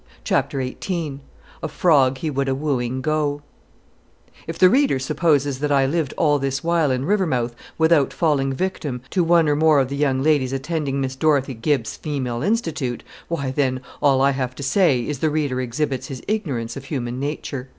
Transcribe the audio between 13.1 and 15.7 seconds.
why, then, all I have to say is the reader